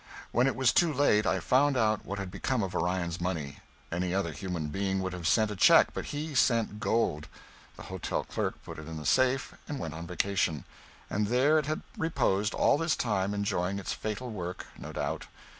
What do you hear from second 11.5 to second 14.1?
it had reposed all this time enjoying its